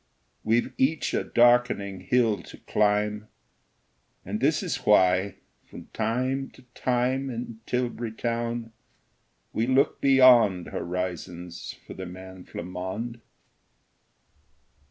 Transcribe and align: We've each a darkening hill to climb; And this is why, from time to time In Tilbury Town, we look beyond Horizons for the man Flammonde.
We've 0.43 0.73
each 0.79 1.13
a 1.13 1.23
darkening 1.23 1.99
hill 1.99 2.41
to 2.41 2.57
climb; 2.57 3.27
And 4.25 4.39
this 4.39 4.63
is 4.63 4.77
why, 4.77 5.35
from 5.63 5.89
time 5.93 6.49
to 6.55 6.63
time 6.73 7.29
In 7.29 7.59
Tilbury 7.67 8.11
Town, 8.11 8.71
we 9.53 9.67
look 9.67 10.01
beyond 10.01 10.69
Horizons 10.69 11.75
for 11.85 11.93
the 11.93 12.07
man 12.07 12.45
Flammonde. 12.45 13.21